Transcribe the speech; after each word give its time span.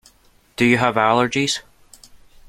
Do 0.55 0.65
you 0.65 0.79
have 0.79 0.95
allergies? 0.95 1.59